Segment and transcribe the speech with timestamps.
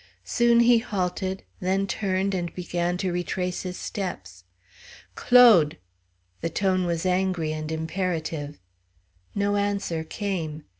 [0.25, 4.45] Soon he halted; then turned, and began to retrace his steps.
[5.13, 5.77] "Claude!"
[6.41, 8.57] The tone was angry and imperative.
[9.35, 10.63] No answer came.